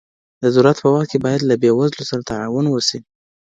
د 0.41 0.43
ضرورت 0.53 0.77
په 0.81 0.89
وخت 0.93 1.07
کي 1.11 1.17
باید 1.25 1.41
له 1.49 1.55
بې 1.61 1.71
وزلو 1.73 2.03
سره 2.09 2.27
تعاون 2.29 2.65
وسي. 2.69 2.99